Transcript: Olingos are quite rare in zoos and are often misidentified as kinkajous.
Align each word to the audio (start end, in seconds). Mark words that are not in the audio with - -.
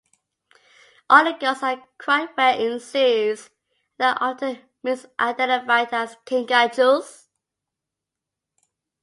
Olingos 1.11 1.61
are 1.61 1.83
quite 1.99 2.35
rare 2.35 2.55
in 2.59 2.79
zoos 2.79 3.51
and 3.99 4.17
are 4.17 4.31
often 4.31 4.59
misidentified 4.83 5.93
as 5.93 6.15
kinkajous. 6.25 7.27